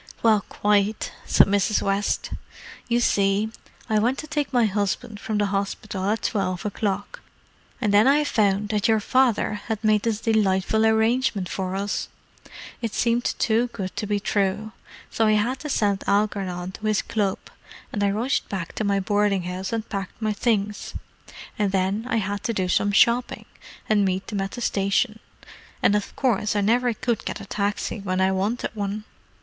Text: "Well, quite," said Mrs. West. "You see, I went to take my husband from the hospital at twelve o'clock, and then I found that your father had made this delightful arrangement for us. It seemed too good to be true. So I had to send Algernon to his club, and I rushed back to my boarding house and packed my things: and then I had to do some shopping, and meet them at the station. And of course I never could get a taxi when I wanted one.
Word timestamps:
"Well, 0.23 0.41
quite," 0.49 1.11
said 1.27 1.45
Mrs. 1.45 1.83
West. 1.83 2.31
"You 2.87 2.99
see, 2.99 3.51
I 3.87 3.99
went 3.99 4.17
to 4.17 4.27
take 4.27 4.51
my 4.51 4.65
husband 4.65 5.19
from 5.19 5.37
the 5.37 5.45
hospital 5.53 6.03
at 6.09 6.23
twelve 6.23 6.65
o'clock, 6.65 7.21
and 7.79 7.93
then 7.93 8.07
I 8.07 8.23
found 8.23 8.69
that 8.69 8.87
your 8.87 8.99
father 8.99 9.61
had 9.67 9.83
made 9.83 10.01
this 10.01 10.19
delightful 10.19 10.87
arrangement 10.87 11.49
for 11.49 11.75
us. 11.75 12.07
It 12.81 12.95
seemed 12.95 13.25
too 13.37 13.67
good 13.67 13.95
to 13.97 14.07
be 14.07 14.19
true. 14.19 14.71
So 15.11 15.27
I 15.27 15.33
had 15.33 15.59
to 15.59 15.69
send 15.69 16.03
Algernon 16.07 16.71
to 16.71 16.87
his 16.87 17.03
club, 17.03 17.37
and 17.93 18.03
I 18.03 18.09
rushed 18.09 18.49
back 18.49 18.73
to 18.73 18.83
my 18.83 18.99
boarding 18.99 19.43
house 19.43 19.71
and 19.71 19.87
packed 19.87 20.19
my 20.19 20.33
things: 20.33 20.95
and 21.59 21.71
then 21.71 22.07
I 22.09 22.15
had 22.17 22.41
to 22.45 22.55
do 22.55 22.67
some 22.67 22.91
shopping, 22.91 23.45
and 23.87 24.03
meet 24.03 24.25
them 24.25 24.41
at 24.41 24.49
the 24.53 24.61
station. 24.61 25.19
And 25.83 25.93
of 25.95 26.15
course 26.15 26.55
I 26.55 26.61
never 26.61 26.91
could 26.95 27.23
get 27.23 27.39
a 27.39 27.45
taxi 27.45 27.99
when 27.99 28.19
I 28.19 28.31
wanted 28.31 28.71
one. 28.73 29.03